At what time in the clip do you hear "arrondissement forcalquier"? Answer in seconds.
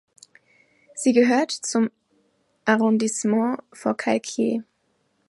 2.65-4.63